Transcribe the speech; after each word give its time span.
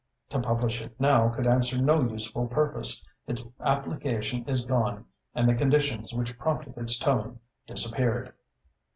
To 0.29 0.39
publish 0.39 0.81
it 0.81 0.99
now 0.99 1.29
could 1.29 1.45
answer 1.45 1.79
no 1.79 2.01
useful 2.01 2.47
purpose. 2.47 3.05
Its 3.27 3.45
application 3.59 4.43
is 4.49 4.65
gone 4.65 5.05
and 5.35 5.47
the 5.47 5.53
conditions 5.53 6.11
which 6.11 6.39
prompted 6.39 6.75
its 6.75 6.97
tone 6.97 7.39
disappeared." 7.67 8.33